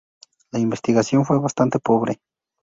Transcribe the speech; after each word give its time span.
La 0.49 0.57
investigación 0.57 1.25
fue 1.25 1.37
bastante 1.39 1.77
pobre. 1.77 2.19